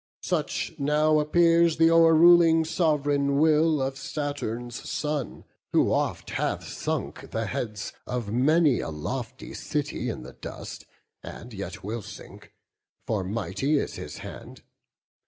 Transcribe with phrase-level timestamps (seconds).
[0.23, 5.43] Such now appears th' o'er ruling sov'reign will Of Saturn's son;
[5.73, 10.85] who oft hath sunk the heads Of many a lofty city in the dust,
[11.21, 12.51] And yet will sink;
[13.05, 14.63] for mighty is his hand.